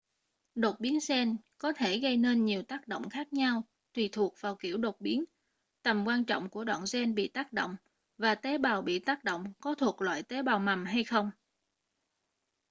đột 0.55 0.79
biến 0.79 0.99
gen 1.09 1.37
có 1.57 1.73
thể 1.77 1.97
gây 1.99 2.17
nên 2.17 2.45
nhiều 2.45 2.63
tác 2.63 2.87
động 2.87 3.09
khác 3.09 3.33
nhau 3.33 3.63
tùy 3.93 4.09
thuộc 4.11 4.35
vào 4.39 4.55
kiểu 4.55 4.77
đột 4.77 5.01
biến 5.01 5.23
tầm 5.81 6.03
quan 6.07 6.25
trọng 6.25 6.49
của 6.49 6.63
đoạn 6.63 6.83
gen 6.93 7.15
bị 7.15 7.27
tác 7.27 7.53
động 7.53 7.75
và 8.17 8.35
tế 8.35 8.57
bào 8.57 8.81
bị 8.81 8.99
tác 8.99 9.23
động 9.23 9.53
có 9.59 9.75
thuộc 9.75 10.01
loại 10.01 10.23
tế 10.23 10.41
bào 10.43 10.59
mầm 10.59 10.85
hay 10.85 11.03
không 11.03 11.31